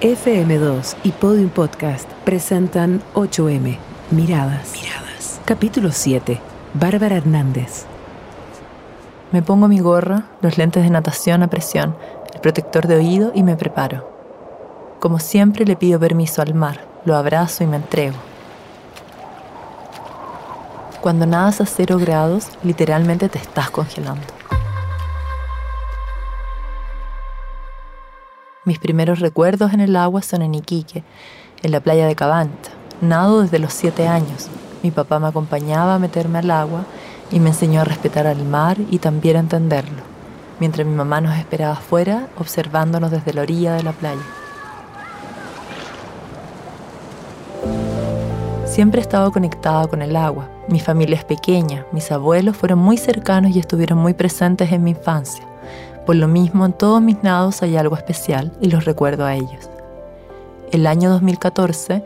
[0.00, 3.78] FM2 y Podium Podcast presentan 8M,
[4.10, 4.74] Miradas.
[4.74, 5.40] Miradas.
[5.46, 6.38] Capítulo 7,
[6.74, 7.86] Bárbara Hernández.
[9.32, 11.96] Me pongo mi gorra, los lentes de natación a presión,
[12.34, 14.06] el protector de oído y me preparo.
[15.00, 18.16] Como siempre le pido permiso al mar, lo abrazo y me entrego.
[21.00, 24.26] Cuando nadas a cero grados, literalmente te estás congelando.
[28.66, 31.04] Mis primeros recuerdos en el agua son en Iquique,
[31.62, 32.70] en la playa de Cabanta.
[33.00, 34.48] Nado desde los siete años.
[34.82, 36.80] Mi papá me acompañaba a meterme al agua
[37.30, 40.02] y me enseñó a respetar al mar y también a entenderlo,
[40.58, 44.22] mientras mi mamá nos esperaba afuera observándonos desde la orilla de la playa.
[48.64, 50.50] Siempre he estado conectada con el agua.
[50.68, 54.90] Mi familia es pequeña, mis abuelos fueron muy cercanos y estuvieron muy presentes en mi
[54.90, 55.46] infancia.
[56.06, 59.68] Por lo mismo, en todos mis nados hay algo especial y los recuerdo a ellos.
[60.70, 62.04] El año 2014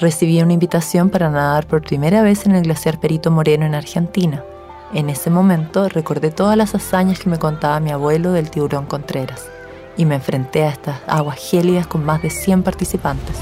[0.00, 4.44] recibí una invitación para nadar por primera vez en el glaciar Perito Moreno en Argentina.
[4.92, 9.48] En ese momento recordé todas las hazañas que me contaba mi abuelo del tiburón Contreras
[9.96, 13.36] y me enfrenté a estas aguas gélidas con más de 100 participantes.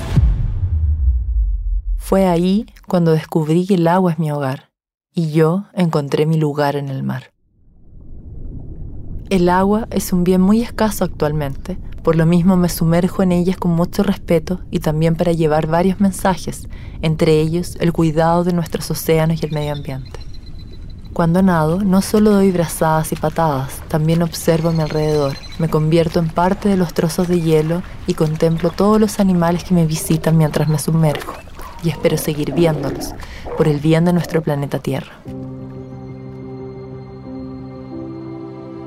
[1.96, 4.70] Fue ahí cuando descubrí que el agua es mi hogar
[5.14, 7.33] y yo encontré mi lugar en el mar.
[9.30, 13.56] El agua es un bien muy escaso actualmente, por lo mismo me sumerjo en ellas
[13.56, 16.68] con mucho respeto y también para llevar varios mensajes,
[17.00, 20.20] entre ellos el cuidado de nuestros océanos y el medio ambiente.
[21.14, 26.18] Cuando nado, no solo doy brazadas y patadas, también observo a mi alrededor, me convierto
[26.18, 30.36] en parte de los trozos de hielo y contemplo todos los animales que me visitan
[30.36, 31.32] mientras me sumerjo,
[31.82, 33.14] y espero seguir viéndolos,
[33.56, 35.12] por el bien de nuestro planeta Tierra.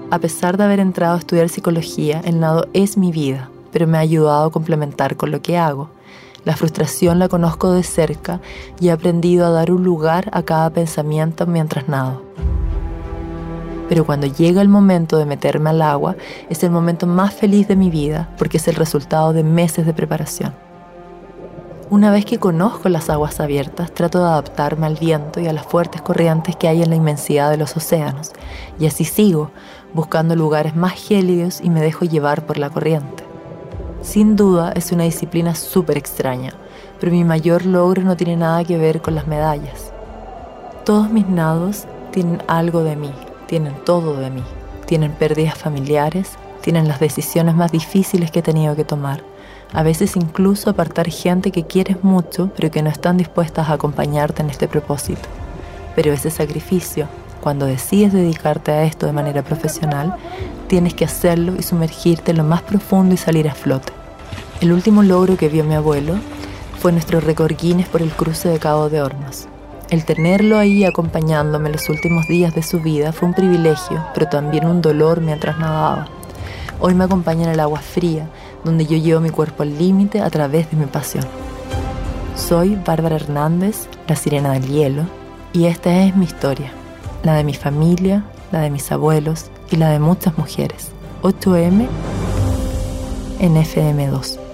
[0.09, 3.97] A pesar de haber entrado a estudiar psicología, el nado es mi vida, pero me
[3.97, 5.89] ha ayudado a complementar con lo que hago.
[6.45, 8.39] La frustración la conozco de cerca
[8.79, 12.21] y he aprendido a dar un lugar a cada pensamiento mientras nado.
[13.89, 16.15] Pero cuando llega el momento de meterme al agua,
[16.49, 19.93] es el momento más feliz de mi vida porque es el resultado de meses de
[19.93, 20.66] preparación.
[21.89, 25.65] Una vez que conozco las aguas abiertas, trato de adaptarme al viento y a las
[25.65, 28.33] fuertes corrientes que hay en la inmensidad de los océanos,
[28.77, 29.51] y así sigo,
[29.93, 33.23] buscando lugares más gélidos y me dejo llevar por la corriente.
[34.01, 36.51] Sin duda es una disciplina súper extraña,
[36.99, 39.93] pero mi mayor logro no tiene nada que ver con las medallas.
[40.83, 43.13] Todos mis nados tienen algo de mí,
[43.47, 44.43] tienen todo de mí,
[44.87, 49.23] tienen pérdidas familiares, tienen las decisiones más difíciles que he tenido que tomar
[49.73, 54.41] a veces incluso apartar gente que quieres mucho pero que no están dispuestas a acompañarte
[54.41, 55.27] en este propósito.
[55.95, 57.07] Pero ese sacrificio,
[57.41, 60.15] cuando decides dedicarte a esto de manera profesional,
[60.67, 63.93] tienes que hacerlo y sumergirte en lo más profundo y salir a flote.
[64.61, 66.15] El último logro que vio mi abuelo
[66.79, 67.55] fue nuestro récord
[67.91, 69.47] por el cruce de Cabo de Hornos.
[69.89, 74.65] El tenerlo ahí acompañándome los últimos días de su vida fue un privilegio, pero también
[74.65, 76.07] un dolor mientras nadaba.
[76.79, 78.27] Hoy me acompaña en el agua fría,
[78.63, 81.25] donde yo llevo mi cuerpo al límite a través de mi pasión.
[82.35, 85.03] Soy Bárbara Hernández, la sirena del hielo,
[85.53, 86.71] y esta es mi historia,
[87.23, 90.91] la de mi familia, la de mis abuelos y la de muchas mujeres.
[91.23, 91.87] 8M
[93.39, 94.46] en FM2.